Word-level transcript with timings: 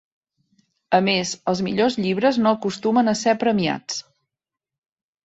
A 0.97 1.01
més, 1.07 1.33
els 1.51 1.61
millors 1.67 1.97
llibres 2.05 2.39
no 2.45 2.53
acostumen 2.57 3.13
a 3.13 3.15
ser 3.21 3.35
premiats. 3.45 4.01